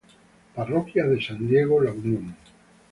[0.55, 2.35] Parroquia de San Diego, La Unión.